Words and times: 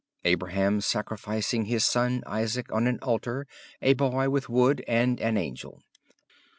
Abraham 0.25 0.81
sacrificing 0.81 1.65
his 1.65 1.85
son, 1.85 2.23
Isaac, 2.25 2.73
on 2.73 2.87
an 2.87 2.97
altar, 3.03 3.45
a 3.83 3.93
boy 3.93 4.31
with 4.31 4.49
wood 4.49 4.83
and 4.87 5.19
an 5.21 5.37
angel. 5.37 5.83